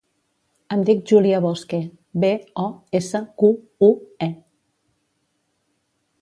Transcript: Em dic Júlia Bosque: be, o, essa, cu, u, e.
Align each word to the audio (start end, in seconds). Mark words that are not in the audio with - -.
Em 0.75 0.85
dic 0.85 1.01
Júlia 1.11 1.41
Bosque: 1.43 1.79
be, 2.23 2.31
o, 2.63 2.65
essa, 3.01 3.21
cu, 3.43 3.51
u, 3.91 3.93
e. 4.31 4.31